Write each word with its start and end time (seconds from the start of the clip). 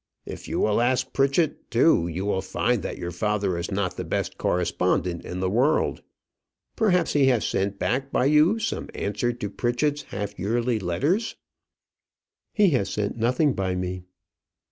If 0.25 0.47
you 0.47 0.59
will 0.59 0.81
ask 0.81 1.13
Pritchett 1.13 1.69
too, 1.69 2.07
you 2.07 2.25
will 2.25 2.41
find 2.41 2.81
that 2.81 2.97
your 2.97 3.11
father 3.11 3.55
is 3.55 3.69
not 3.69 3.97
the 3.97 4.03
best 4.03 4.35
correspondent 4.39 5.23
in 5.23 5.41
the 5.41 5.47
world. 5.51 6.01
Perhaps 6.75 7.13
he 7.13 7.27
has 7.27 7.45
sent 7.45 7.77
back 7.77 8.11
by 8.11 8.25
you 8.25 8.57
some 8.57 8.89
answer 8.95 9.31
to 9.31 9.47
Pritchett's 9.47 10.01
half 10.09 10.39
yearly 10.39 10.79
letters?" 10.79 11.35
"He 12.51 12.71
has 12.71 12.89
sent 12.89 13.15
nothing 13.15 13.53
by 13.53 13.75
me." 13.75 14.01